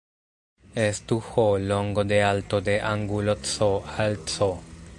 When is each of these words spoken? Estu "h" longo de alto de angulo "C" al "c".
Estu 0.83 1.17
"h" 1.27 1.43
longo 1.73 2.05
de 2.13 2.19
alto 2.29 2.61
de 2.71 2.75
angulo 2.93 3.35
"C" 3.51 3.69
al 4.07 4.17
"c". 4.37 4.53